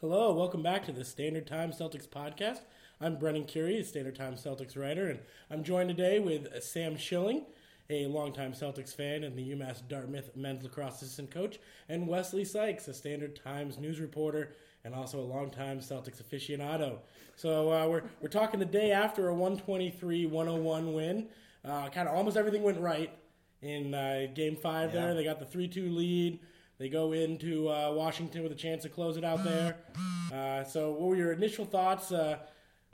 [0.00, 2.60] Hello, welcome back to the Standard Time Celtics podcast.
[3.00, 5.20] I'm Brendan Kurie, a Standard Time Celtics writer, and
[5.50, 7.44] I'm joined today with Sam Schilling,
[7.88, 12.88] a longtime Celtics fan and the UMass Dartmouth men's lacrosse assistant coach, and Wesley Sykes,
[12.88, 14.52] a Standard Times news reporter
[14.84, 16.98] and also a longtime Celtics aficionado.
[17.34, 21.26] So uh, we're, we're talking the day after a 123-101 win.
[21.64, 23.10] Uh, kind of almost everything went right
[23.62, 25.00] in uh, Game 5 Yeah.
[25.00, 25.14] there.
[25.14, 26.38] They got the 3-2 lead.
[26.78, 29.76] They go into uh, Washington with a chance to close it out there.
[30.32, 32.38] Uh, so, what were your initial thoughts uh,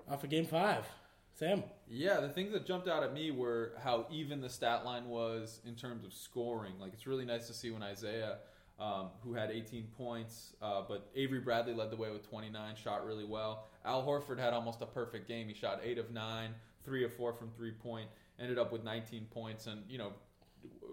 [0.09, 0.87] off of Game Five,
[1.33, 1.65] Sam?
[1.89, 5.61] Yeah, the things that jumped out at me were how even the stat line was
[5.67, 6.73] in terms of scoring.
[6.81, 8.39] Like it's really nice to see when Isaiah,
[8.79, 13.05] um, who had 18 points, uh, but Avery Bradley led the way with 29, shot
[13.05, 13.67] really well.
[13.85, 15.49] Al Horford had almost a perfect game.
[15.49, 16.55] He shot eight of nine,
[16.85, 18.09] three of four from three point,
[18.41, 20.13] ended up with 19 points, and you know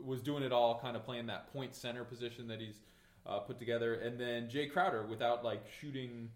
[0.03, 2.79] was doing it all, kind of playing that point center position that he's
[3.25, 3.95] uh, put together.
[3.95, 6.29] And then Jay Crowder, without like shooting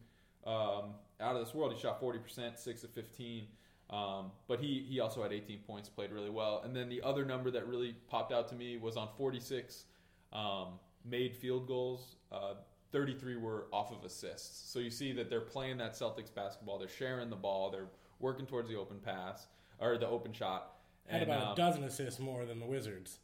[0.46, 3.48] um, out of this world, he shot 40%, six of 15.
[3.90, 6.62] Um, but he, he also had 18 points, played really well.
[6.66, 9.86] And then the other number that really popped out to me was on 46
[10.32, 12.16] um, made field goals.
[12.32, 12.56] Uh,
[12.92, 14.72] 33 were off of assists.
[14.72, 16.78] So you see that they're playing that Celtics basketball.
[16.78, 17.72] They're sharing the ball.
[17.72, 19.48] They're working towards the open pass
[19.80, 20.73] or the open shot.
[21.08, 23.20] Had And, about um, a dozen assists more than the Wizards.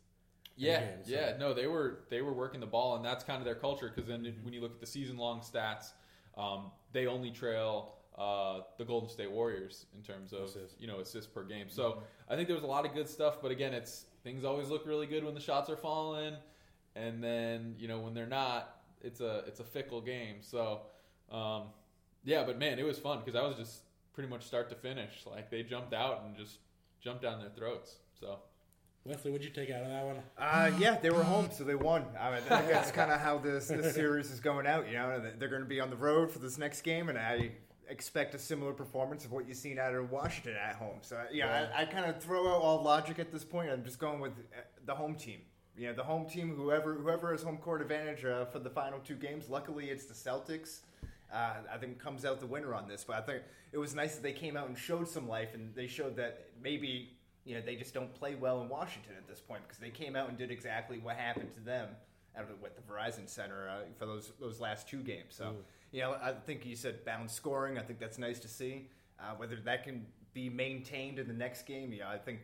[0.55, 3.39] yeah, game, so- yeah, no, they were they were working the ball, and that's kind
[3.39, 3.89] of their culture.
[3.93, 5.91] Because then when you look at the season long stats,
[6.37, 10.75] um, they only trail uh, the Golden State Warriors in terms of Assists.
[10.79, 11.67] you know assists per game.
[11.69, 14.67] So I think there was a lot of good stuff, but again, it's things always
[14.69, 16.35] look really good when the shots are falling,
[16.95, 20.37] and then you know when they're not, it's a it's a fickle game.
[20.41, 20.81] So
[21.31, 21.63] um,
[22.25, 25.25] yeah, but man, it was fun because I was just pretty much start to finish.
[25.25, 26.57] Like they jumped out and just
[27.01, 27.95] jumped down their throats.
[28.19, 28.39] So.
[29.05, 30.17] Wesley, what'd you take out of that one?
[30.37, 32.05] Uh, yeah, they were home, so they won.
[32.19, 34.87] I, mean, I think that's kind of how this, this series is going out.
[34.87, 37.51] You know, they're going to be on the road for this next game, and I
[37.87, 40.97] expect a similar performance of what you've seen out of Washington at home.
[41.01, 43.71] So, yeah, I, I kind of throw out all logic at this point.
[43.71, 45.39] I'm just going with uh, the home team.
[45.77, 48.99] You know, the home team, whoever whoever has home court advantage uh, for the final
[48.99, 49.49] two games.
[49.49, 50.81] Luckily, it's the Celtics.
[51.33, 54.15] Uh, I think comes out the winner on this, but I think it was nice
[54.15, 57.09] that they came out and showed some life, and they showed that maybe
[57.45, 60.15] you know they just don't play well in Washington at this point because they came
[60.15, 61.89] out and did exactly what happened to them
[62.37, 65.35] out of what the Verizon Center uh, for those those last two games.
[65.35, 65.55] So
[65.91, 67.77] you know, I think you said bound scoring.
[67.77, 68.87] I think that's nice to see.
[69.19, 72.39] Uh, whether that can be maintained in the next game, yeah, I think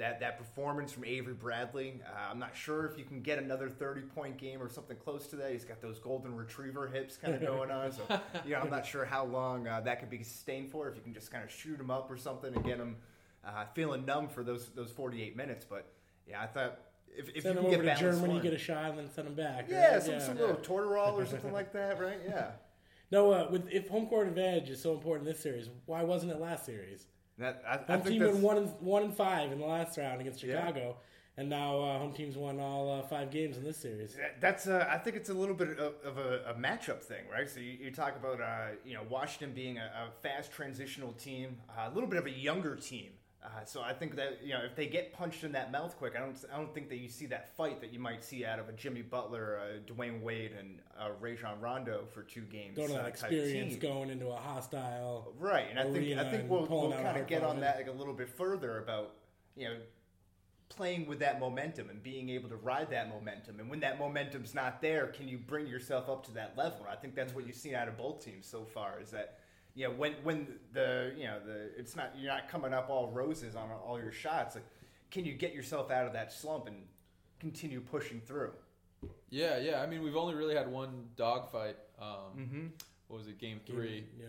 [0.00, 2.00] that that performance from Avery Bradley.
[2.04, 5.26] Uh, I'm not sure if you can get another 30 point game or something close
[5.28, 5.52] to that.
[5.52, 7.92] He's got those golden retriever hips kind of going on.
[7.92, 8.02] So,
[8.44, 10.88] you know, I'm not sure how long uh, that could be sustained for.
[10.88, 12.96] If you can just kind of shoot him up or something and get him
[13.44, 15.64] uh, feeling numb for those those 48 minutes.
[15.68, 15.86] But
[16.26, 16.78] yeah, I thought
[17.08, 19.10] if, if send you can over get to Germany, one- get a shot, and then
[19.10, 19.66] send them back.
[19.68, 20.02] yeah, right?
[20.02, 22.18] some, some little Toradol or something like that, right?
[22.28, 22.52] Yeah.
[23.12, 26.30] No, uh, with if home court advantage is so important in this series, why wasn't
[26.30, 27.06] it last series?
[27.38, 29.98] That, I, I Home think team won one and one and five in the last
[29.98, 30.58] round against Yeah.
[30.60, 30.96] Chicago,
[31.36, 34.16] and now uh, home teams won all uh, five games in this series.
[34.38, 37.50] That's uh, I think it's a little bit of, of a, a matchup thing, right?
[37.50, 41.56] So you, you talk about uh, you know Washington being a, a fast transitional team,
[41.70, 43.10] uh, a little bit of a younger team.
[43.42, 46.14] Uh, so I think that you know if they get punched in that mouth quick,
[46.14, 48.58] I don't I don't think that you see that fight that you might see out
[48.58, 52.76] of a Jimmy Butler, uh, Dwyane Wade, and uh, Rajon Rondo for two games.
[52.76, 55.32] Going to uh, experience, going into a hostile.
[55.38, 57.92] Right, and I think I think we'll, we'll kind of get on that like, a
[57.92, 59.12] little bit further about
[59.56, 59.76] you know
[60.68, 63.58] playing with that momentum and being able to ride that momentum.
[63.58, 66.80] And when that momentum's not there, can you bring yourself up to that level?
[66.80, 69.00] And I think that's what you've seen out of both teams so far.
[69.02, 69.39] Is that
[69.80, 73.10] you know when when the you know the it's not you're not coming up all
[73.10, 74.54] roses on all your shots.
[74.56, 74.66] Like,
[75.10, 76.76] can you get yourself out of that slump and
[77.38, 78.52] continue pushing through?
[79.30, 79.80] Yeah, yeah.
[79.80, 81.76] I mean, we've only really had one dogfight.
[82.00, 82.66] Um, Mm-hmm.
[83.08, 83.38] What was it?
[83.38, 84.26] Game three Yeah.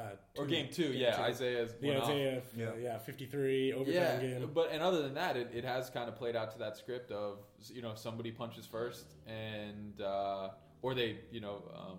[0.00, 0.84] Uh, or game two?
[0.84, 2.08] yeah, Isaiah's The went off.
[2.08, 2.64] Isaiah, Yeah.
[2.78, 2.82] yeah.
[2.82, 4.50] yeah, 53 overtime Yeah, game.
[4.54, 7.10] but and other than that, it, it has kind of played out to that script
[7.10, 10.48] of you know somebody punches first and uh,
[10.80, 11.98] or they you know um,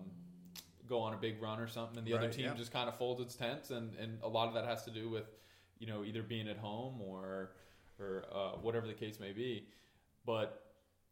[0.93, 2.53] go on a big run or something, and the other team yeah.
[2.53, 5.09] just kind of folds its tents, and and a lot of that has to do
[5.09, 5.25] with
[5.79, 7.51] you know either being at home or
[7.99, 9.67] or uh, whatever the case may be.
[10.25, 10.63] But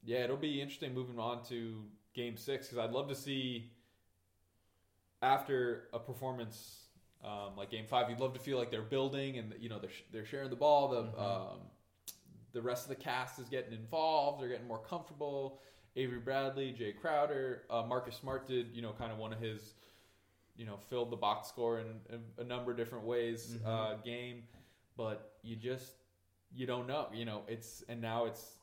[0.04, 1.84] yeah, it'll be interesting moving on to
[2.14, 3.72] Game Six because I'd love to see
[5.22, 6.82] after a performance
[7.24, 9.98] um, like Game Five, you'd love to feel like they're building and you know they're
[10.12, 10.90] they're sharing the ball.
[10.90, 11.60] The um,
[12.54, 14.42] the rest of the cast is getting involved.
[14.42, 15.60] They're getting more comfortable.
[15.96, 19.74] Avery Bradley, Jay Crowder, uh, Marcus Smart did you know kind of one of his
[20.56, 24.44] you know filled the box score in, in a number of different ways uh, game,
[24.98, 25.94] but you just
[26.54, 27.08] you don't know.
[27.14, 28.58] You know it's and now it's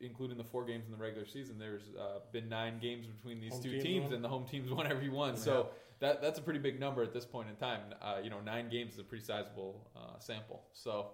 [0.00, 3.52] including the four games in the regular season, there's uh, been nine games between these
[3.52, 5.36] Home two teams and the home teams won every one.
[5.36, 5.68] So
[6.00, 7.80] that that's a pretty big number at this point in time.
[8.00, 10.62] Uh, you know, nine games is a pretty sizable uh, sample.
[10.72, 11.08] So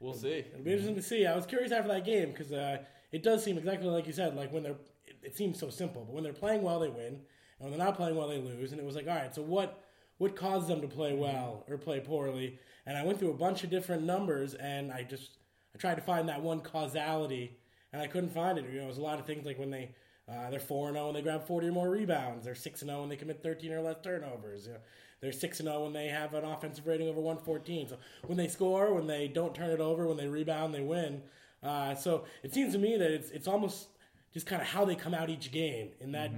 [0.00, 0.38] we'll see.
[0.38, 1.26] It'll be interesting to see.
[1.26, 2.78] I was curious after that game because uh,
[3.12, 4.34] it does seem exactly like you said.
[4.34, 4.76] Like when they're,
[5.06, 7.20] it, it seems so simple, but when they're playing well, they win, and
[7.58, 8.72] when they're not playing well, they lose.
[8.72, 9.78] And it was like, all right, so what?
[10.18, 12.58] What caused them to play well or play poorly?
[12.86, 15.38] And I went through a bunch of different numbers, and I just
[15.74, 17.58] I tried to find that one causality,
[17.92, 18.66] and I couldn't find it.
[18.70, 19.90] You know, it was a lot of things like when they
[20.30, 22.44] uh, they're four and zero when they grab forty or more rebounds.
[22.44, 24.66] They're six and zero when they commit thirteen or less turnovers.
[24.66, 24.78] You know,
[25.20, 27.88] they're six and zero when they have an offensive rating over one fourteen.
[27.88, 31.22] So when they score, when they don't turn it over, when they rebound, they win.
[31.62, 33.88] Uh, so it seems to me that it's it's almost
[34.32, 36.30] just kind of how they come out each game in that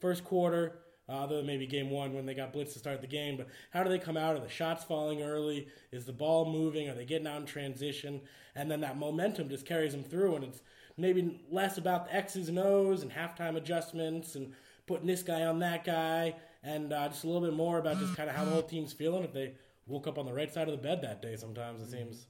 [0.00, 0.80] first quarter.
[1.08, 3.46] Uh, other than maybe game one when they got blitzed to start the game, but
[3.70, 4.34] how do they come out?
[4.34, 5.68] Are the shots falling early?
[5.92, 6.88] Is the ball moving?
[6.88, 8.22] Are they getting out in transition?
[8.56, 10.62] And then that momentum just carries them through, and it's
[10.96, 14.52] maybe less about the X's and O's and halftime adjustments and
[14.88, 16.34] putting this guy on that guy,
[16.64, 18.92] and uh, just a little bit more about just kind of how the whole team's
[18.92, 19.22] feeling.
[19.22, 19.54] If they
[19.86, 22.26] woke up on the right side of the bed that day, sometimes it seems.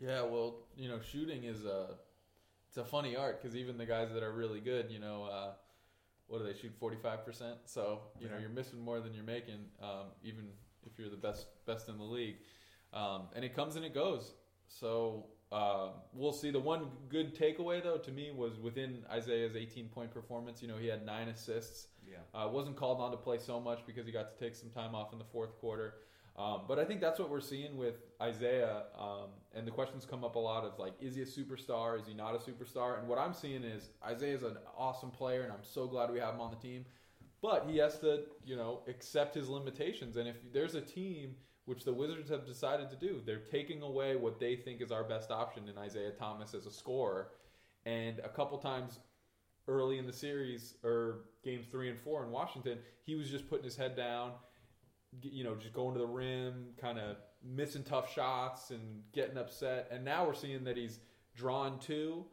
[0.00, 1.88] Yeah, well, you know, shooting is a
[2.68, 5.52] it's a funny art because even the guys that are really good, you know, uh,
[6.26, 7.56] what do they shoot forty five percent?
[7.64, 10.48] So you know, you're missing more than you're making, um, even
[10.86, 12.36] if you're the best best in the league.
[12.92, 14.32] Um, and it comes and it goes.
[14.68, 16.50] So uh, we'll see.
[16.50, 20.62] The one good takeaway though to me was within Isaiah's 18 point performance.
[20.62, 21.88] You know, he had nine assists.
[22.06, 22.18] Yeah.
[22.34, 24.94] Uh, wasn't called on to play so much because he got to take some time
[24.94, 25.94] off in the fourth quarter.
[26.38, 28.84] Um, but I think that's what we're seeing with Isaiah.
[28.96, 32.00] Um, and the questions come up a lot of like, is he a superstar?
[32.00, 32.98] Is he not a superstar?
[32.98, 36.34] And what I'm seeing is Isaiah's an awesome player, and I'm so glad we have
[36.34, 36.84] him on the team.
[37.42, 40.16] But he has to, you know, accept his limitations.
[40.16, 41.34] And if there's a team
[41.66, 45.04] which the Wizards have decided to do, they're taking away what they think is our
[45.04, 47.28] best option in Isaiah Thomas as a scorer.
[47.84, 49.00] And a couple times
[49.66, 53.64] early in the series or games three and four in Washington, he was just putting
[53.64, 54.32] his head down,
[55.22, 59.88] you know, just going to the rim, kind of missing tough shots and getting upset.
[59.90, 61.00] And now we're seeing that he's
[61.34, 62.24] drawn two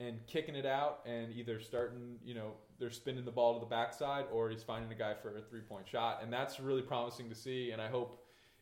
[0.00, 3.66] and kicking it out and either starting, you know, they're spinning the ball to the
[3.66, 6.20] backside or he's finding a guy for a three point shot.
[6.22, 7.70] And that's really promising to see.
[7.70, 8.18] And I hope.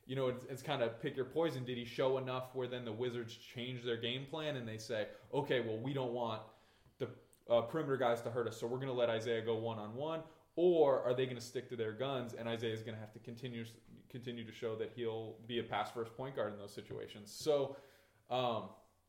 [0.06, 1.64] You know, it's, it's kind of pick your poison.
[1.64, 5.06] Did he show enough where then the Wizards change their game plan and they say,
[5.32, 6.40] okay, well, we don't want
[6.98, 7.06] the
[7.50, 9.94] uh, perimeter guys to hurt us, so we're going to let Isaiah go one on
[9.94, 10.20] one,
[10.56, 13.12] or are they going to stick to their guns and Isaiah is going to have
[13.12, 13.64] to continue
[14.10, 17.32] continue to show that he'll be a pass first point guard in those situations?
[17.32, 17.76] So
[18.30, 18.64] um,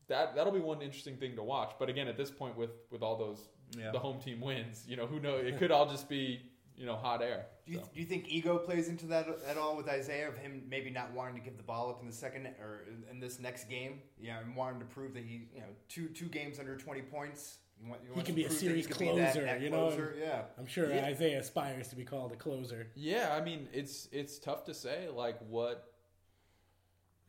[0.08, 1.72] that that'll be one interesting thing to watch.
[1.78, 3.90] But again, at this point, with with all those Yeah.
[3.90, 5.44] the home team wins, you know, who knows?
[5.46, 6.42] It could all just be
[6.76, 7.46] you know hot air.
[7.66, 7.84] Do you, So.
[7.94, 11.12] do you think ego plays into that at all with Isaiah of him maybe not
[11.12, 14.02] wanting to give the ball up in the second or in- in this next game?
[14.18, 17.58] Yeah, and wanting to prove that he, you know, two two games under twenty points.
[17.80, 19.70] You want, you He can be a series he can be that- closer, that you
[19.70, 20.42] know, closer, yeah.
[20.58, 21.04] I'm sure Yeah.
[21.06, 22.88] Isaiah aspires to be called a closer.
[22.94, 25.88] Yeah, I mean it's it's tough to say like what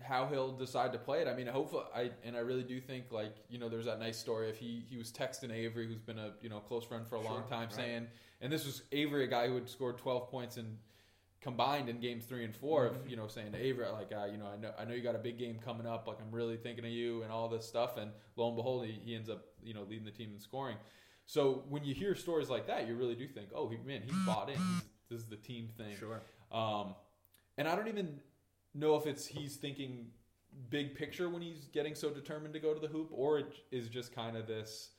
[0.01, 1.27] how he'll decide to play it.
[1.27, 4.17] I mean, hopefully, I and I really do think like you know there's that nice
[4.17, 7.15] story if he he was texting Avery, who's been a you know close friend for
[7.15, 7.73] a long time, right.
[7.73, 8.07] saying,
[8.41, 10.77] and this was Avery, a guy who had scored 12 points in
[11.41, 12.95] combined in games three and 4 Mm-hmm.
[13.01, 15.01] of you know saying to Avery like uh, you know I know I know you
[15.01, 17.65] got a big game coming up, like I'm really thinking of you and all this
[17.65, 20.39] stuff, and lo and behold, he, he ends up you know leading the team in
[20.39, 20.77] scoring.
[21.25, 24.15] So when you hear stories like that, you really do think, oh he, man, he's
[24.25, 24.55] bought in.
[24.55, 25.95] He's, this is the team thing.
[25.97, 26.21] Sure.
[26.51, 26.95] Um,
[27.57, 28.19] and I don't even
[28.73, 30.07] know if it's he's thinking
[30.69, 33.89] big picture when he's getting so determined to go to the hoop, or it is
[33.89, 34.89] just kind of this.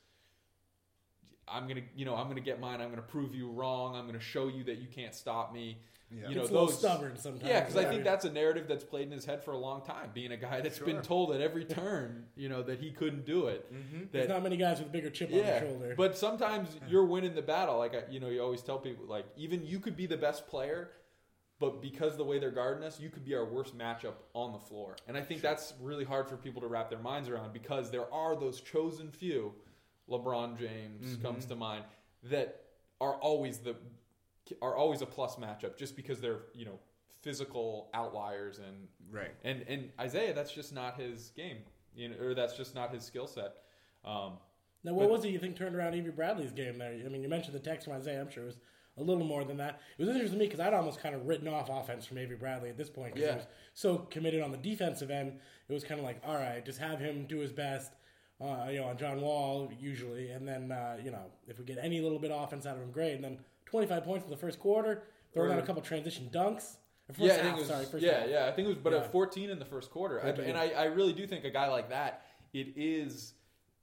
[1.47, 2.81] I'm gonna, you know, I'm gonna get mine.
[2.81, 3.97] I'm gonna prove you wrong.
[3.97, 5.79] I'm gonna show you that you can't stop me.
[6.11, 6.29] Yeah.
[6.29, 7.45] You know, it's a little those- stubborn sometimes.
[7.49, 9.83] Yeah, because I think that's a narrative that's played in his head for a long
[9.83, 10.11] time.
[10.15, 13.49] Being a guy that's been told at every turn, you know, that he couldn't do
[13.49, 13.73] it.
[13.73, 14.05] Mm-hmm.
[14.13, 15.95] there's not many guys with a bigger chip on their shoulder.
[15.97, 17.79] but sometimes you're winning the battle.
[17.79, 20.47] Like I- you know, you always tell people, like even you could be the best
[20.47, 20.91] player,
[21.59, 24.53] but because of the way they're guarding us, you could be our worst matchup on
[24.53, 24.97] the floor.
[25.09, 28.13] And I think that's really hard for people to wrap their minds around because there
[28.13, 29.53] are those chosen few.
[30.11, 31.23] LeBron James Mm-hmm.
[31.23, 31.85] comes to mind
[32.25, 32.61] that
[33.01, 33.75] are always the
[34.63, 36.79] are always a plus matchup just because they're you know
[37.23, 39.35] physical outliers and Right.
[39.45, 41.59] and and Isaiah that's just not his game
[41.95, 43.53] you know or that's just not his skill set.
[44.05, 44.39] Um,
[44.83, 46.93] Now, what But- was it you think turned around Avery Bradley's game there?
[46.93, 48.21] I mean, you mentioned the text from Isaiah.
[48.21, 48.59] I'm sure it was
[48.99, 49.81] a little more than that.
[49.97, 52.37] It was interesting to me because I'd almost kind of written off offense from Avery
[52.37, 53.33] Bradley at this point because Yeah.
[53.33, 55.41] he was so committed on the defensive end.
[55.69, 57.93] It was kind of like, all right, just have him do his best,
[58.41, 61.79] uh, you know, on John Wall usually, and then uh, you know if we get
[61.81, 63.15] any little bit of offense out of him, great.
[63.15, 66.77] And then 25 points in the first quarter, throwing out a couple transition dunks.
[67.19, 68.29] Yeah, I think it was, sorry, first yeah, half.
[68.31, 68.47] yeah.
[68.47, 69.01] I think it was, but Yeah.
[69.01, 71.69] at 14 in the first quarter, I, and I, I really do think a guy
[71.69, 72.25] like that,
[72.55, 73.35] it is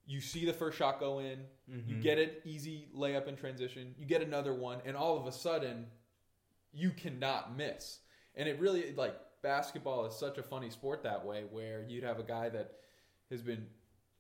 [0.08, 2.02] you see the first shot go in, you Mhm.
[2.02, 5.86] get an easy layup in transition, you get another one, and all of a sudden,
[6.74, 8.00] you cannot miss.
[8.36, 12.18] And it really like basketball is such a funny sport that way, where you'd have
[12.20, 12.72] a guy that
[13.30, 13.68] has been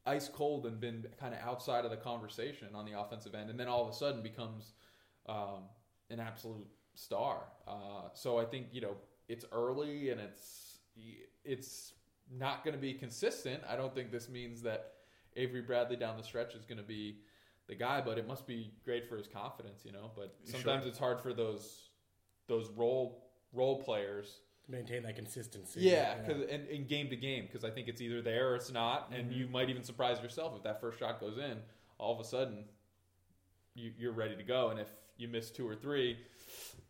[0.05, 3.59] ice cold and been kind of outside of the conversation on the offensive end, and
[3.59, 4.73] then all of a sudden becomes
[5.27, 5.63] um,
[6.09, 7.43] an absolute star.
[7.67, 8.95] Uh, so I think you know
[9.27, 10.79] it's early and it's
[11.43, 11.93] it's
[12.31, 13.61] not going to be consistent.
[13.69, 14.93] I don't think this means that
[15.35, 17.17] Avery Bradley down the stretch is going to be
[17.67, 20.11] the guy, but it must be great for his confidence, you know.
[20.15, 20.59] But Sure.
[20.59, 21.89] sometimes it's hard for those
[22.47, 25.81] those role role players Maintain that consistency.
[25.81, 28.71] yeah, because And, in game to game, because I think it's either there or it's
[28.71, 29.35] not, and Mhm.
[29.35, 31.61] you might even surprise yourself if that first shot goes in.
[31.97, 32.65] All of a sudden,
[33.75, 34.87] you, you're ready to go, and if
[35.17, 36.17] you miss two or three,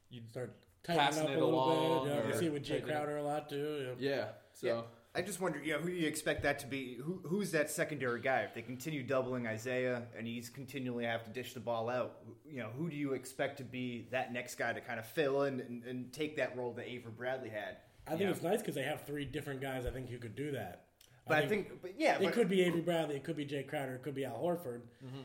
[0.09, 2.13] you start Passing up it a little along bit.
[2.15, 3.95] Yeah, you see it with Jay Crowder a lot too.
[3.99, 4.09] Yeah.
[4.15, 4.27] yeah.
[4.53, 4.81] So Yeah.
[5.13, 6.95] I just wonder, you know, who do you expect that to be?
[7.03, 8.41] Who, who's that secondary guy?
[8.41, 12.59] If they continue doubling Isaiah and he's continually have to dish the ball out, you
[12.59, 15.59] know, who do you expect to be that next guy to kind of fill in
[15.59, 17.77] and, and take that role that Avery Bradley had?
[18.07, 18.29] I think Yeah.
[18.29, 19.85] it's nice because they have three different guys.
[19.85, 20.85] I think who could do that.
[21.27, 23.61] But I think, but yeah, it but, could be Avery Bradley, it could be Jay
[23.63, 24.81] Crowder, it could be Al Horford,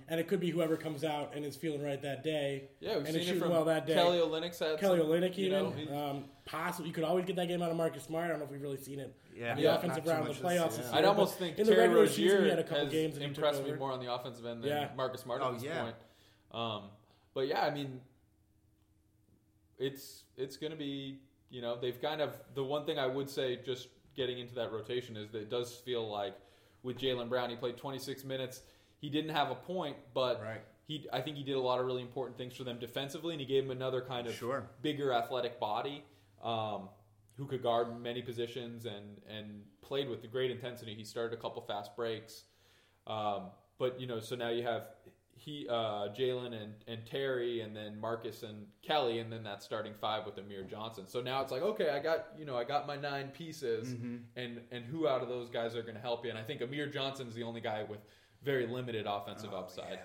[0.09, 2.69] and it could be whoever comes out and is feeling right that day.
[2.81, 3.95] yeah, we've and seen is it shooting from well that day.
[3.95, 4.57] Kelly Olynyk.
[4.59, 7.49] Had Kelly some- Olynyk, you even know, he- um, possibly you could always get that
[7.49, 8.27] game out of Marcus Smart.
[8.27, 9.17] I don't know if we've really seen it.
[9.35, 10.91] yeah, in the Yeah, offensive round of the playoffs this yeah.
[10.91, 10.99] year.
[10.99, 13.15] I'd almost think in the Terry regular season, he Rozier had a couple has games
[13.15, 14.89] that he took impressed me more on the offensive end than Yeah.
[14.97, 15.83] Marcus Smart Oh, at this yeah.
[15.83, 15.97] point.
[16.53, 16.91] Um,
[17.35, 18.01] but yeah, I mean,
[19.79, 21.19] it's it's going to be
[21.51, 24.73] you know they've kind of the one thing I would say just getting into that
[24.73, 26.35] rotation is that it does feel like
[26.83, 28.63] with Jaylen Brown he played 26 minutes
[29.01, 30.61] he didn't have a point but Right.
[30.87, 33.41] he I think he did a lot of really important things for them defensively and
[33.41, 34.69] he gave him another kind of Sure.
[34.83, 36.05] bigger athletic body
[36.43, 36.89] um,
[37.37, 40.95] who could guard many positions and and played with the great intensity.
[40.95, 42.45] He started a couple fast breaks,
[43.07, 44.89] um, but you know, so now you have
[45.39, 49.93] he uh, Jaylen and and Terry, and then Marcus and Kelly, and then that starting
[50.01, 51.07] five with Amir Johnson.
[51.07, 54.17] So now it's like, okay, I got you know I got my nine pieces, Mm-hmm.
[54.37, 56.31] and and who out of those guys are going to help you?
[56.31, 58.01] And I think Amir Johnson's the only guy with
[58.43, 59.99] very limited offensive Oh, upside.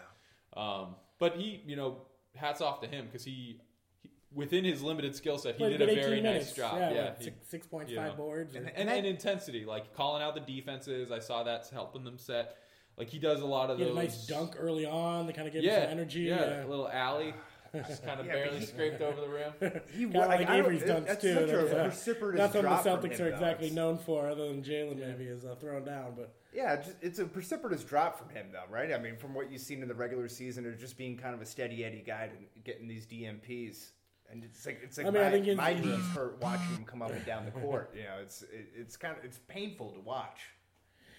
[0.56, 0.62] yeah.
[0.62, 2.02] Um, but he, you know,
[2.36, 3.60] hats off to him because he,
[4.02, 6.46] he, within his limited skill set, he Played did a 18 very minutes.
[6.48, 6.78] nice job.
[6.78, 8.14] Yeah, Yeah, like he- six, six you know.
[8.18, 8.56] boards.
[8.56, 11.12] And- and- and, and intensity, like calling out the defenses.
[11.12, 12.58] I saw that's helping them set.
[13.02, 13.98] Like he does a lot of he had those.
[13.98, 16.20] a nice dunk early on to kind of give yeah, him some energy.
[16.20, 17.34] Yeah, a little alley,
[17.74, 19.54] just kind of Yeah, barely he- scraped over the rim.
[19.92, 21.34] He Kinda wa- like Avery's dunks, that's too.
[21.34, 23.98] Such That's, a uh, precipitous That's what the drop from Celtics are exactly It's- known
[23.98, 26.14] for, other than Jaylen maybe is uh, thrown down.
[26.16, 28.94] But Yeah, just, it's a precipitous drop from him, though, right?
[28.94, 31.42] I mean, from what you've seen in the regular season, or just being kind of
[31.42, 33.94] a steady Eddie guy to getting these DNPs,
[34.32, 36.84] and it's like it's like I mean, I my, think my knees hurt watching him
[36.86, 37.96] come up and down the court.
[37.96, 40.42] You know, it's it, it's kind of it's painful to watch.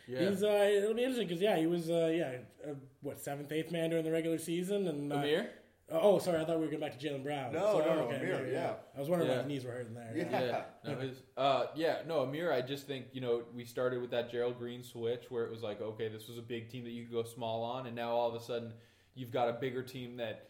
[0.06, 3.52] Yeah, he's uh, it'll be interesting because yeah, he was uh, yeah uh, what seventh
[3.52, 5.50] eighth man during the regular season and uh, Amir.
[5.94, 7.52] Oh, sorry, I thought we were going back to Jaylen Brown.
[7.52, 8.74] No, So, no, okay, Amir, maybe, yeah.
[8.96, 10.10] I was wondering why his knees were hurting there.
[10.14, 10.40] Yeah.
[10.40, 10.62] Yeah,
[10.94, 12.50] no, his, uh, yeah, no, Amir.
[12.50, 15.62] I just think you know we started with that Gerald Green switch where it was
[15.62, 18.12] like, okay, this was a big team that you could go small on, and now
[18.12, 18.72] all of a sudden
[19.14, 20.48] you've got a bigger team that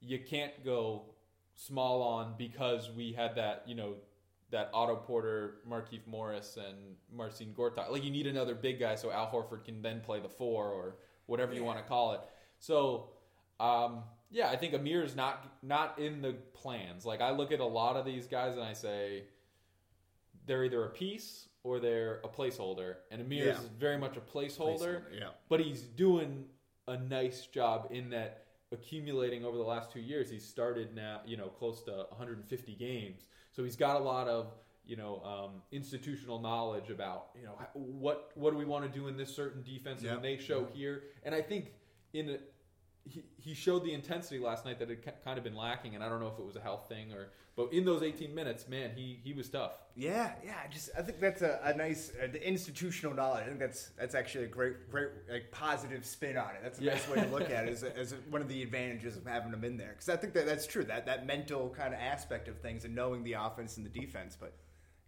[0.00, 1.04] you can't go
[1.54, 3.94] small on because we had that you know
[4.52, 6.76] that Otto Porter, Markieff Morris, and
[7.12, 7.90] Marcin Gortat.
[7.90, 10.96] Like you need another big guy so Al Horford can then play the four or
[11.26, 12.20] whatever you want to call it.
[12.58, 13.10] So.
[13.60, 17.04] Um, yeah, I think Amir is not not in the plans.
[17.04, 19.24] Like I look at a lot of these guys and I say
[20.46, 22.96] they're either a piece or they're a placeholder.
[23.10, 25.28] And Amir is very much a placeholder, yeah.
[25.48, 26.46] but he's doing
[26.88, 30.30] a nice job in that accumulating over the last two years.
[30.30, 34.52] He's started now, you know, close to 150 games, so he's got a lot of
[34.84, 39.06] you know um, institutional knowledge about you know what what do we want to do
[39.08, 40.14] in this certain defense, Yeah.
[40.14, 41.04] and they show here.
[41.24, 41.72] And I think
[42.12, 42.38] in
[43.04, 46.08] he, he showed the intensity last night that had kind of been lacking, and I
[46.08, 48.92] don't know if it was a health thing or, but in those 18 minutes, man,
[48.96, 49.72] he he was tough.
[49.94, 50.54] Yeah, yeah.
[50.64, 53.42] I just I think that's a, a nice uh, the institutional knowledge.
[53.44, 56.60] I think that's that's actually a great great like positive spin on it.
[56.62, 56.94] That's the Yeah.
[56.94, 59.64] best way to look at it as, as one of the advantages of having them
[59.64, 59.90] in there.
[59.90, 60.84] Because I think that that's true.
[60.84, 64.36] That that mental kind of aspect of things and knowing the offense and the defense.
[64.40, 64.54] But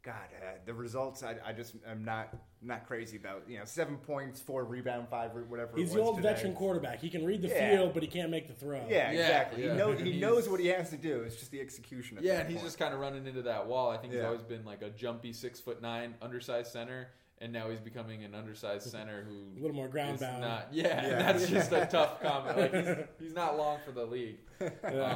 [0.05, 2.29] God, uh, the results I, I just I'm not
[2.61, 3.45] not crazy about.
[3.49, 5.71] You know, seven points, four rebound, five whatever.
[5.77, 6.35] He's it the old today.
[6.35, 7.01] veteran quarterback.
[7.01, 7.71] He can read the Yeah.
[7.77, 8.77] field, but he can't make the throw.
[8.89, 9.65] Yeah, Yeah, exactly.
[9.65, 9.73] yeah.
[9.73, 11.23] He knows he knows what he has to do.
[11.23, 12.19] It's just the execution.
[12.19, 12.67] At Yeah, and he's point.
[12.67, 13.91] just kind of running into that wall.
[13.91, 17.09] I think he's always been like a jumpy six foot nine, undersized center,
[17.41, 20.41] and now he's becoming an undersized center who a who little more ground is bound.
[20.41, 20.69] not.
[20.73, 21.19] Yeah, Yeah.
[21.33, 22.57] that's just a tough comment.
[22.57, 22.97] Like he's,
[23.29, 24.39] he's not long for the league.
[24.61, 24.71] Yeah,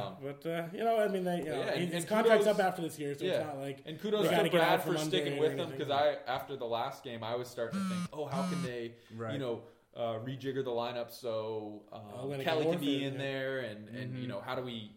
[0.07, 2.45] Um, but uh, you know, I mean, they, you know, Yeah, and- his and contract's
[2.45, 3.31] kudos- up after this year, so Yeah.
[3.31, 6.55] it's not like And kudos gotta to Brad for sticking with them because I, after
[6.55, 9.33] the last game, I was starting to think, oh, how can they, Right.
[9.33, 9.61] you know,
[9.95, 13.19] uh, rejigger the lineup so um, Kelly can be in yeah.
[13.19, 14.29] there, and and you Mhm.
[14.29, 14.91] know how do we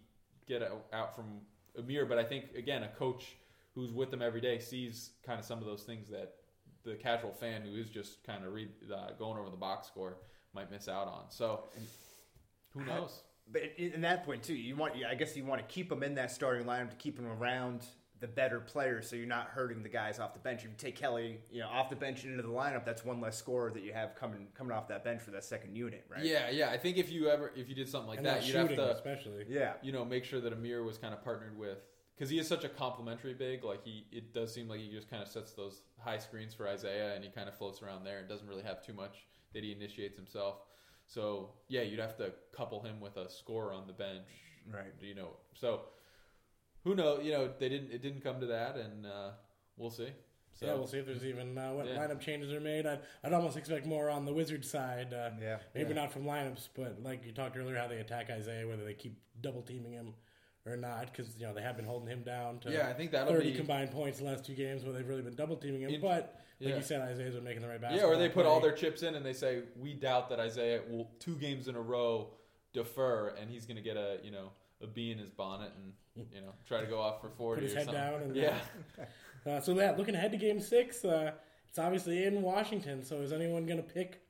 [0.47, 1.41] get out, out from
[1.79, 2.05] Amir?
[2.05, 3.37] But I think again, a coach
[3.75, 6.35] who's with them every day sees kind of some of those things that
[6.85, 10.19] the casual fan who is just kind of read uh, going over the box score
[10.55, 11.25] might miss out on.
[11.29, 11.65] So
[12.75, 13.23] who knows?
[13.51, 16.03] But in in that point too, you want I guess you want to keep them
[16.03, 17.85] in that starting lineup to keep them around
[18.23, 20.61] the better players, so you're not hurting the guys off the bench.
[20.61, 23.37] If you take Kelly, you know, off the bench into the lineup, that's one less
[23.37, 26.25] scorer that you have coming coming off that bench for that second unit, right?
[26.25, 26.71] Yeah, yeah.
[26.71, 28.69] I think if you ever if you did something like and that, that you'd have
[28.69, 29.45] to especially.
[29.49, 29.73] Yeah.
[29.83, 31.79] you know make sure that Amir was kind of partnered with
[32.23, 33.65] because he is such a complimentary big.
[33.65, 36.69] Like he, it does seem like he just kind of sets those high screens for
[36.69, 39.65] Isaiah, and he kind of floats around there and doesn't really have too much that
[39.65, 40.59] he initiates himself.
[41.09, 44.29] So yeah, you'd have to couple him with a scorer on the bench,
[44.73, 44.93] Right.
[45.01, 45.31] you know.
[45.55, 45.81] So
[46.85, 47.25] who knows?
[47.25, 47.91] You know, they didn't.
[47.91, 49.31] It didn't come to that, and uh,
[49.77, 50.11] we'll see.
[50.55, 51.97] So yeah, we'll see if there's even uh, what Yeah.
[51.97, 52.87] lineup changes are made.
[52.87, 55.13] I'd, I'd almost expect more on the Wizards side.
[55.13, 55.57] Uh, Yeah.
[55.75, 56.03] Maybe yeah.
[56.03, 59.19] not from lineups, but like you talked earlier, how they attack Isaiah, whether they keep
[59.41, 60.15] double teaming him
[60.67, 63.11] or not, because you know they have been holding him down to yeah, I think
[63.13, 65.57] that'll 30 be combined points in the last two games where they've really been double
[65.57, 65.91] teaming him.
[65.91, 66.77] In- but like yeah.
[66.77, 67.91] you said, Isaiah's been making the right back.
[67.91, 68.19] Yeah, basketball.
[68.19, 71.11] or they put all their chips in and they say we doubt that Isaiah will
[71.19, 72.29] two games in a row
[72.73, 74.51] defer and he's going to get a you know
[74.81, 77.69] a bee in his bonnet and you know try to go off for forty put
[77.69, 78.03] his head something.
[78.03, 78.59] down and yeah,
[79.45, 81.33] Uh, so that looking ahead to Game Six, uh,
[81.69, 83.05] it's obviously in Washington.
[83.05, 84.21] So is anyone going to pick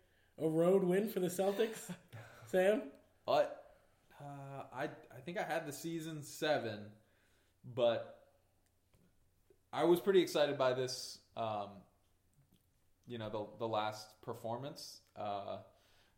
[0.41, 1.91] a road win for the Celtics?
[2.47, 2.83] Sam,
[3.27, 3.62] but
[4.23, 6.79] uh, I I think I had the season seven,
[7.75, 8.19] but
[9.73, 11.19] I was pretty excited by this.
[11.37, 11.69] Um,
[13.07, 15.59] you know the the last performance, uh,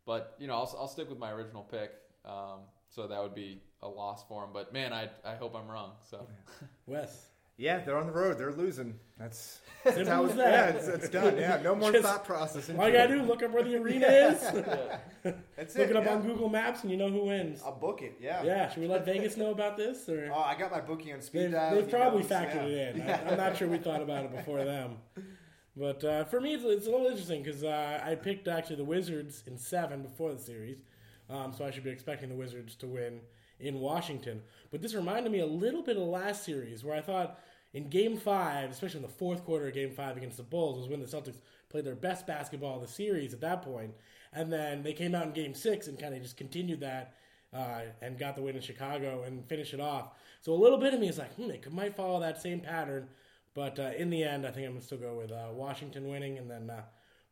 [0.05, 1.91] but you know I'll I'll stick with my original pick.
[2.23, 4.51] Um, so that would be a loss for him.
[4.53, 5.93] But man, I I hope I'm wrong.
[6.09, 6.27] So.
[6.85, 7.29] Wes.
[7.57, 8.37] Yeah, they're on the road.
[8.37, 8.99] They're losing.
[9.17, 10.51] That's, that's how it's, that.
[10.51, 11.37] yeah, it's, it's done.
[11.37, 12.67] Yeah, no more Just- thought process.
[12.67, 14.41] into All you gotta do look up where the arena is.
[15.55, 15.79] That's it.
[15.79, 16.15] look it up yeah.
[16.15, 17.61] on Google Maps, and you know who wins.
[17.65, 18.17] I'll book it.
[18.19, 18.43] Yeah.
[18.43, 20.09] Yeah, should we let Vegas know about this?
[20.09, 21.75] Or Oh, I got my booking on speed they've, dial.
[21.75, 22.89] they've probably knows, factored yeah.
[22.89, 23.01] it in.
[23.03, 24.97] I, I'm not sure we thought about it before them.
[25.77, 28.85] But uh, for me, it's, it's a little interesting because uh, I picked actually the
[28.85, 30.77] Wizards in seven before the series,
[31.29, 33.21] um, so I should be expecting the Wizards to win
[33.59, 34.41] in Washington.
[34.71, 37.39] But this reminded me a little bit of last series where I thought
[37.73, 40.87] in Game Five, especially in the fourth quarter of Game Five against the Bulls, was
[40.89, 41.39] when the Celtics
[41.69, 43.93] played their best basketball of the series at that point.
[44.33, 47.13] and then they came out in Game Six and kind of just continued that.
[47.53, 50.09] Uh, and got the win in Chicago and finished it off.
[50.41, 53.07] So a little bit of me is like, hmm, they might follow that same pattern.
[53.53, 56.37] But uh, in the end, I think I'm gonna still go with uh, Washington winning,
[56.37, 56.81] and then uh,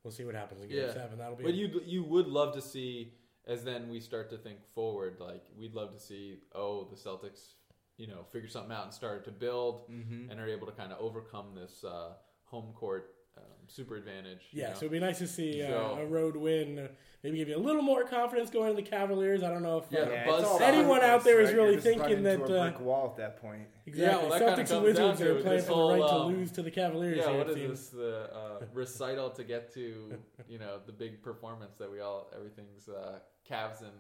[0.01, 0.93] we'll see what happens in Game Yeah.
[0.93, 1.17] Seven.
[1.17, 1.43] That'll be.
[1.43, 3.12] But you you would love to see
[3.47, 5.17] as then we start to think forward.
[5.19, 7.53] Like we'd love to see oh the Celtics,
[7.97, 10.29] you know, figure something out and started to build Mhm.
[10.32, 12.13] and are able to kind of overcome this uh,
[12.45, 14.49] home court um, super advantage.
[14.51, 14.73] yeah, know?
[14.75, 16.77] so it'd be nice to see uh, So- a road win.
[16.77, 16.88] Uh,
[17.23, 19.41] maybe give you a little more confidence going to the Cavaliers.
[19.41, 20.69] I don't know if Yeah, uh, Yeah, buzz it's all set.
[20.69, 21.56] about Anyone out there is right?
[21.56, 23.67] really thinking running into that, a uh, brick wall at that point.
[23.88, 26.34] exactly Yeah, well, Celtics and Wizards are playing this for the whole, right to um,
[26.36, 27.17] lose to the Cavaliers.
[27.17, 27.79] yeah, here, what it is seems.
[27.79, 32.29] this the uh, recital to get to you know the big performance that we all
[32.36, 33.17] everything's uh,
[33.49, 33.91] Cavs and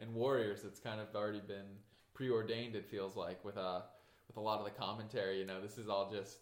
[0.00, 0.64] and Warriors.
[0.64, 1.66] It's kind of already been
[2.14, 2.76] preordained.
[2.76, 3.82] It feels like with uh
[4.26, 5.38] with a lot of the commentary.
[5.38, 6.38] You know, this is all just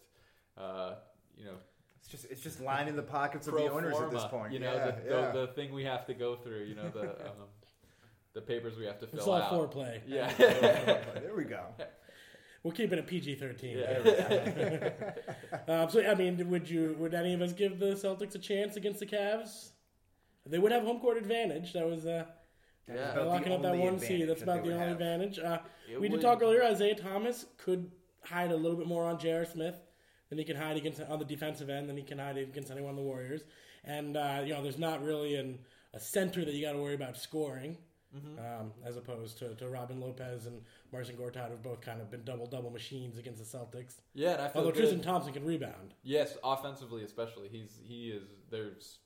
[0.57, 0.95] uh,
[1.37, 1.55] you know
[1.99, 4.53] It's just it's just lining the pockets of the owners at this point.
[4.53, 5.31] You know, yeah, the, yeah.
[5.31, 6.63] the, the thing we have to go through.
[6.65, 7.47] You know, the um,
[8.33, 9.43] the papers we have to fill out.
[9.43, 9.71] It's all out.
[9.71, 10.01] foreplay.
[10.07, 10.31] Yeah.
[10.37, 11.65] there we go.
[12.63, 13.77] We'll keep it at PG thirteen.
[13.79, 14.91] Yeah.
[15.67, 16.95] um, so I mean, would you?
[16.99, 19.69] Would any of us give the Celtics a chance against the Cavs?
[20.45, 21.73] They would have home court advantage.
[21.73, 22.29] That was uh, That's
[22.87, 22.95] Yeah.
[22.95, 24.27] about they're the locking up that one seed.
[24.29, 24.91] That's about the only have.
[24.93, 25.39] advantage.
[25.39, 25.59] Uh,
[25.91, 26.63] It we did talk earlier.
[26.63, 27.91] Isaiah Thomas could
[28.23, 29.45] hide a little bit more on J.R.
[29.45, 29.75] Smith
[30.29, 32.91] than he can hide against on the defensive end than he can hide against anyone
[32.91, 33.43] on the Warriors.
[33.83, 35.59] And uh, you know, there's not really an,
[35.93, 37.77] a center that you got to worry about scoring,
[38.13, 38.39] Mm-hmm.
[38.39, 42.25] um, as opposed to, to Robin Lopez and Marcin Gortat, who've both kind of been
[42.25, 44.01] double double machines against the Celtics.
[44.13, 44.79] Yeah, and I feel Although good.
[44.79, 45.93] Tristan Thompson can rebound.
[46.03, 48.97] Yes, offensively especially, he's he is there's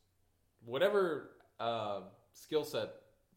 [0.66, 2.02] whatever uh,
[2.34, 2.90] skill set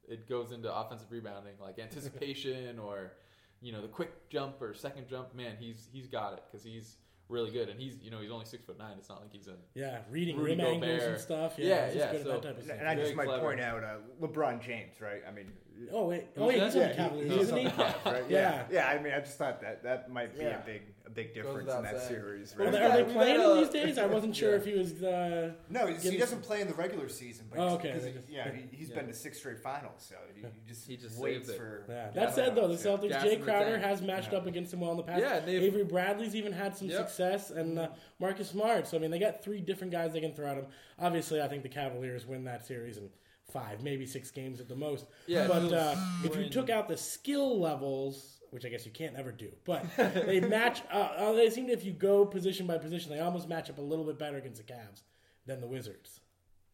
[0.09, 1.79] it goes into offensive rebounding, like
[2.12, 3.12] anticipation or
[3.61, 5.35] you know the quick jump or second jump.
[5.35, 6.97] Man, he's he's got it because he's
[7.29, 8.94] really good, and he's you know he's only six foot nine.
[8.99, 11.55] It's not like he's a Yeah, reading Rudy rim angles and stuff.
[11.59, 12.77] Yeah, Yeah, he's yeah, good so- at that type of stuff.
[12.79, 13.42] And I just might clever.
[13.44, 15.23] point out uh, LeBron James, right?
[15.29, 15.53] I mean,
[15.92, 17.64] Oh wait, Who's oh yeah, he's on yeah, the he- Cavaliers, isn't he?
[17.64, 18.24] the Cavs, right?
[18.28, 18.38] Yeah.
[18.38, 18.64] Yeah.
[18.70, 20.60] yeah, I mean, I just thought that that might be Yeah.
[20.62, 22.08] a big a big difference in that saying.
[22.08, 22.72] series, Are right?
[22.72, 23.96] they, Yeah, are they playing got him these days?
[23.98, 24.56] I wasn't sure Yeah.
[24.56, 25.02] if he was.
[25.02, 27.92] Uh, No, he's, he doesn't play in the regular season, but Oh, he's- okay.
[27.92, 28.96] 'cause They he- just- yeah, he, he's Yeah.
[28.96, 31.84] been to six straight finals, so he, he just He just waits for.
[31.88, 31.94] yeah.
[32.06, 32.10] Yeah.
[32.12, 34.96] That said, though, the Celtics, Gas Jay Crowder has matched up against him well in
[34.98, 35.20] the past.
[35.22, 37.88] Yeah, Avery Bradley's even had some success, and uh,
[38.18, 38.86] Marcus Smart.
[38.86, 40.66] So I mean, they got three different guys they can throw at him.
[40.98, 43.08] Obviously, I think the Cavaliers win that series in
[43.50, 45.06] five, maybe six games at the most.
[45.26, 49.16] Yeah, but uh, if you took out the skill levels, which I guess you can't
[49.16, 50.82] ever do, but they match.
[50.92, 53.78] Uh, uh, they seem to, if you go position by position, they almost match up
[53.78, 55.02] a little bit better against the Cavs
[55.46, 56.20] than the Wizards.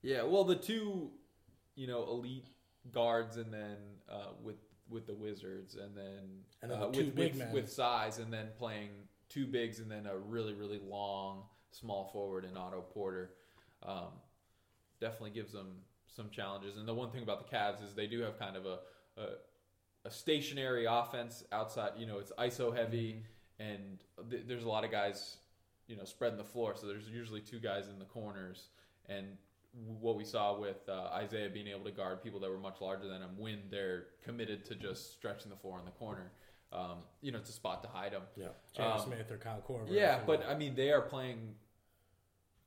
[0.03, 1.11] Yeah, well, the two,
[1.77, 2.49] you know, elite
[2.93, 3.77] guards, and then
[4.09, 4.57] uh, with
[4.91, 8.49] with the Wizards, and then, And then uh, the with with, with size, and then
[8.59, 8.91] playing
[9.29, 13.31] two bigs, and then a really really long small forward in Otto Porter,
[13.83, 14.13] um,
[15.01, 15.79] definitely gives them
[16.15, 16.77] some challenges.
[16.77, 18.79] And the one thing about the Cavs is they do have kind of a
[19.17, 19.27] a,
[20.07, 21.93] a stationary offense outside.
[21.97, 23.23] You know, it's ISO heavy,
[23.59, 25.37] and th- there's a lot of guys,
[25.87, 26.75] you know, spreading the floor.
[26.77, 28.69] So there's usually two guys in the corners,
[29.09, 29.27] and
[30.01, 33.09] what we saw with uh, Isaiah being able to guard people that were much larger
[33.09, 36.31] than him when they're committed to just stretching the floor in the corner.
[36.73, 38.23] Um, you know, it's a spot to hide them.
[38.37, 38.99] Yeah, J.R.
[38.99, 39.87] Um, Smith or Kyle Korver.
[39.89, 40.45] Yeah, but.
[40.49, 41.55] I mean, they are playing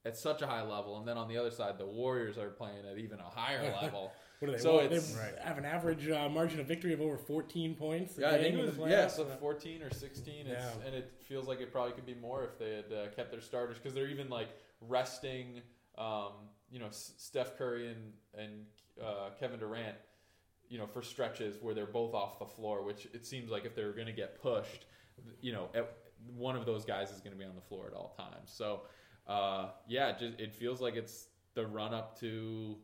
[0.08, 2.86] at such a high level, and then on the other side, the Warriors are playing
[2.90, 4.12] at even a higher level.
[4.40, 4.58] what are they?
[4.58, 8.16] so what, they it's- have an average uh, margin of victory of over 14 points.
[8.18, 10.86] Yeah, I think it was yeah, so fourteen or sixteen, it's, Yeah.
[10.86, 13.42] and it feels like it probably could be more if they had uh, kept their
[13.42, 14.50] starters because they're even like
[14.82, 15.62] resting,
[15.98, 16.32] um,
[16.72, 18.52] you know, S- Steph Curry and and
[19.04, 19.96] uh, Kevin Durant,
[20.70, 23.76] you know, for stretches where they're both off the floor, which it seems like if
[23.76, 24.86] they were going to get pushed,
[25.42, 25.92] you know, at,
[26.36, 28.52] one of those guys is going to be on the floor at all times.
[28.52, 28.82] So,
[29.28, 32.78] uh, yeah, it just it feels like it's the run up to,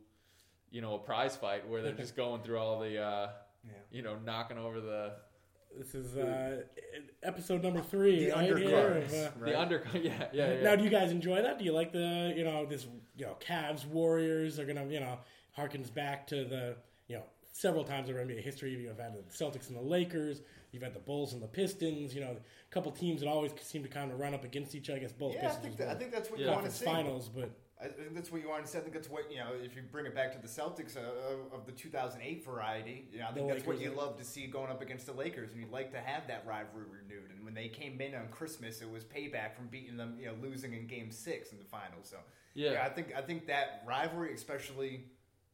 [0.71, 2.97] you know, a prize fight where they're just going through all the.
[2.99, 3.29] Uh,
[3.65, 3.71] Yeah.
[3.91, 5.13] you know, knocking over the
[5.77, 6.63] This is uh,
[7.23, 8.58] episode number three, The right here.
[8.58, 9.51] undercards, of, uh, right?
[9.51, 9.95] the undercut.
[10.03, 10.62] Yeah, yeah, yeah.
[10.63, 11.58] Now, do you guys enjoy that?
[11.60, 15.17] Do you like the you know this you know Cavs Warriors are gonna you know
[15.58, 16.75] harkens back to the
[17.08, 18.71] you know several times in NBA history.
[18.71, 20.41] You've had the Celtics and the Lakers.
[20.73, 22.15] You've had the Bulls and the Pistons.
[22.15, 24.89] You know, a couple teams that always seem to kind of run up against each
[24.89, 24.97] other.
[24.97, 26.47] I guess both Yeah, I think, that, I think that's what Yeah.
[26.47, 26.86] you want to conference see.
[26.86, 28.77] finals, but I think that's what you want to see.
[28.77, 29.49] I think that's what you know.
[29.62, 33.25] If you bring it back to the Celtics uh, of the 2008 variety, you know,
[33.29, 33.97] I think The that's what you yeah.
[33.97, 36.86] love to see going up against the Lakers, and you'd like to have that rivalry
[36.86, 37.29] renewed.
[37.29, 40.36] And when they came in on Christmas, it was payback from beating them, you know,
[40.41, 42.07] losing in Game Six in the finals.
[42.09, 42.17] So
[42.55, 42.83] Yeah.
[42.83, 45.05] I think I think that rivalry, especially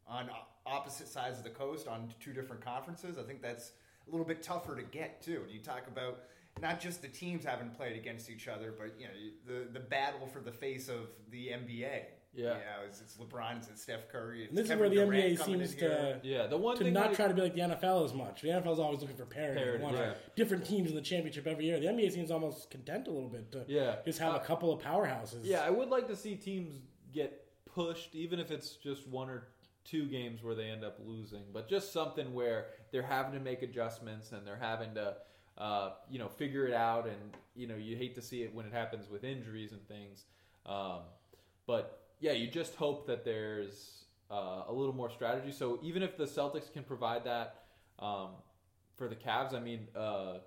[0.07, 0.29] on
[0.65, 3.71] opposite sides of the coast on two different conferences, I think that's
[4.09, 5.41] a little bit tougher to get too.
[5.43, 6.19] And you talk about
[6.61, 9.13] not just the teams having played against each other, but you know
[9.47, 12.01] the the battle for the face of the NBA.
[12.31, 12.43] Yeah.
[12.43, 14.41] you know, it's, it's LeBron, it's Steph Curry.
[14.43, 16.83] It's and this is where the Durant NBA coming seems to Yeah, the one to
[16.83, 18.43] thing not that- try to be like the NFL as much.
[18.43, 19.59] The NFL is always looking for parity.
[19.59, 20.13] Parity, yeah.
[20.35, 21.79] different teams in the championship every year.
[21.79, 23.95] The NBA seems almost content a little bit to Yeah.
[24.05, 25.39] just have Uh, a couple of powerhouses.
[25.41, 26.79] Yeah, I would like to see teams
[27.11, 29.47] get pushed, even if it's just one or
[29.83, 33.61] two games where they end up losing, but just something where they're having to make
[33.61, 35.15] adjustments and they're having to,
[35.57, 37.05] uh, you know, figure it out.
[37.05, 40.25] And you know, you hate to see it when it happens with injuries and things.
[40.65, 41.01] Um,
[41.67, 45.51] but yeah, you just hope that there's uh, a little more strategy.
[45.51, 47.63] So even if the Celtics can provide that
[47.99, 48.29] um,
[48.95, 50.39] for the Cavs, I mean, uh,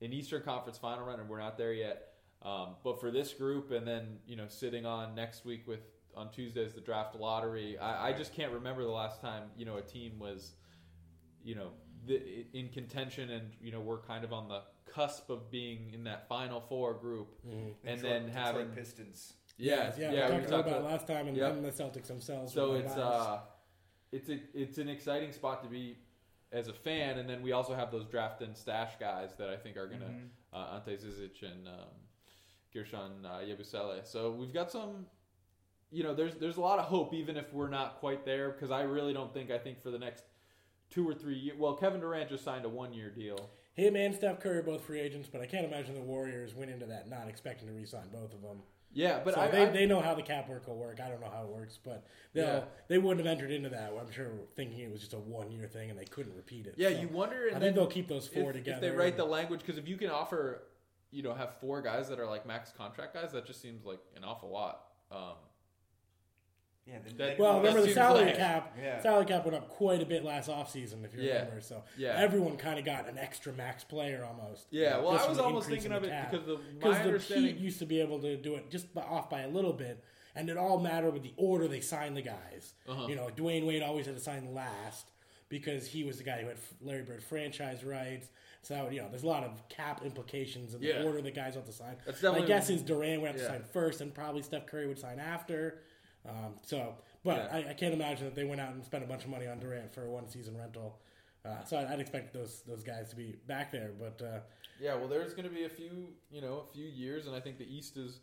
[0.00, 2.08] an Eastern Conference final run, and we're not there yet.
[2.42, 5.80] Um, but for this group, and then you know, sitting on next week with
[6.16, 9.76] on Tuesdays the draft lottery, I, I just can't remember the last time you know
[9.76, 10.52] a team was,
[11.44, 11.70] you know,
[12.06, 16.04] the, in contention, and you know we're kind of on the cusp of being in
[16.04, 19.34] that Final Four group, and Detroit- then Detroit having Pistons.
[19.56, 21.52] yeah, yeah, yeah, we we talked talked about it about last time, and, Yep.
[21.52, 22.52] and the Celtics themselves.
[22.52, 23.40] so it's uh,
[24.12, 25.98] it's a it's an exciting spot to be
[26.52, 29.56] as a fan, and then we also have those draft and stash guys that I
[29.56, 30.26] think are gonna Mm-hmm.
[30.56, 31.74] uh, Ante Zizic and um,
[32.74, 34.04] Guerschon uh, Yabusele.
[34.06, 35.06] So we've got some,
[35.92, 38.70] you know, there's there's a lot of hope even if we're not quite there because
[38.72, 40.24] I really don't think I think for the next
[40.90, 41.56] two or three years.
[41.58, 43.48] Well, Kevin Durant just signed a one year deal.
[43.74, 46.70] him and Steph Curry are both free agents, but I can't imagine the Warriors went
[46.70, 48.58] into that not expecting to re-sign both of them.
[48.92, 50.98] Yeah, but so I, they, I- they know how the cap work will work.
[51.00, 52.64] I don't know how it works, but they'll Yeah.
[52.88, 53.92] they wouldn't have entered into that.
[53.98, 56.74] I'm sure thinking it was just a one year thing and they couldn't repeat it.
[56.76, 57.50] yeah, So you wonder.
[57.54, 58.76] I think they'll keep those four if, together.
[58.76, 60.62] if they write the language because if you can offer,
[61.12, 64.00] you know, have four guys that are like max contract guys, that just seems like
[64.16, 64.80] an awful lot.
[65.12, 65.34] Um,
[66.90, 68.76] Yeah, then, That- well, that remember the salary like- cap.
[68.80, 69.00] Yeah.
[69.00, 71.40] Salary cap went up quite a bit last offseason, if you Yeah.
[71.40, 71.60] remember.
[71.60, 72.16] So Yeah.
[72.16, 74.66] everyone kind of got an extra max player almost.
[74.70, 76.30] yeah, well, I was the almost thinking of it cap.
[76.30, 77.54] because the my Because the understanding.
[77.54, 80.02] Heat used to be able to do it just by, off by a little bit,
[80.34, 82.74] and it all mattered with the order they signed the guys.
[82.88, 83.06] Uh-huh.
[83.06, 85.10] You know, Dwyane Wade always had to sign last
[85.48, 88.28] because he was the guy who had Larry Bird franchise rights.
[88.62, 91.02] So that would, you know, there's a lot of cap implications in the Yeah.
[91.04, 91.96] order the guys have to sign.
[92.04, 93.48] That's My guess is Durant would have to Yeah.
[93.48, 95.78] sign first, and probably Steph Curry would sign after.
[96.28, 97.56] Um, so, but Yeah.
[97.56, 99.58] I, I can't imagine that they went out and spent a bunch of money on
[99.58, 101.00] Durant for a one season rental.
[101.44, 104.20] Uh, so I'd, I'd expect those those guys to be back there, but.
[104.22, 104.40] Uh,
[104.78, 107.40] Yeah, well, there's going to be a few, you know, a few years, and I
[107.40, 108.20] think the East is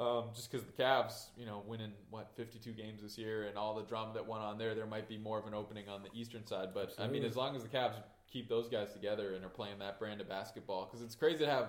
[0.00, 3.74] Um, just because the Cavs, you know, winning what 52 games this year and all
[3.74, 6.08] the drama that went on there, there might be more of an opening on the
[6.18, 6.70] Eastern side.
[6.74, 7.94] But I mean, as long as the Cavs
[8.32, 11.50] keep those guys together and are playing that brand of basketball, because it's crazy to
[11.50, 11.68] have,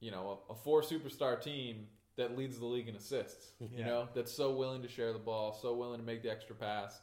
[0.00, 1.86] you know, a, a four superstar team
[2.18, 3.52] that leads the league in assists.
[3.60, 3.86] You Yeah.
[3.86, 7.00] know, that's so willing to share the ball, so willing to make the extra pass.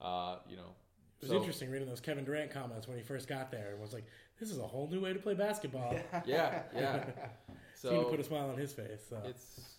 [0.00, 0.74] Uh, you know,
[1.20, 3.78] It was so- interesting reading those Kevin Durant comments when he first got there It
[3.78, 4.04] was like,
[4.38, 5.94] "This is a whole new way to play basketball."
[6.26, 7.04] Yeah, yeah.
[7.74, 9.02] Seemed to So put a smile on his face.
[9.08, 9.22] So.
[9.24, 9.78] it's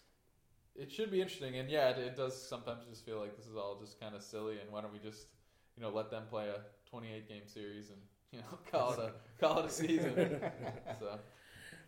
[0.75, 3.55] it should be interesting, and yeah, it, it does sometimes just feel like this is
[3.55, 4.59] all just kind of silly.
[4.59, 5.27] And why don't we just
[5.75, 7.97] you know let them play a 28 game series and
[8.31, 10.39] you know call it a call it a season?
[10.99, 11.19] so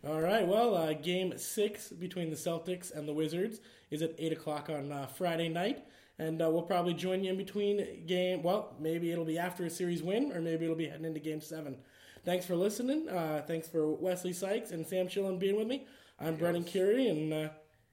[0.06, 0.46] All right.
[0.46, 3.60] Well, uh, game six between the Celtics and the Wizards
[3.90, 5.84] is at eight o'clock on uh, Friday night,
[6.18, 8.42] and uh, we'll probably join you in between game.
[8.42, 11.42] Well, maybe it'll be after a series win, or maybe it'll be heading into game
[11.42, 11.76] seven.
[12.24, 13.08] Thanks for listening.
[13.10, 15.86] Uh, thanks for Wesley Sykes and Sam Schilling being with me.
[16.18, 17.48] I'm Brendan Kurie, and uh,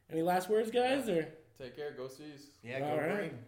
[0.09, 1.09] any last words, guys?
[1.09, 2.51] Or take care, go C's.
[2.63, 3.17] Yeah, go All right.
[3.17, 3.39] green.